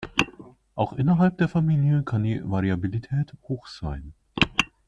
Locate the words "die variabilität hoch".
2.23-3.67